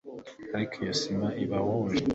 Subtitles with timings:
[0.55, 2.03] ariko iyo sima ibahuje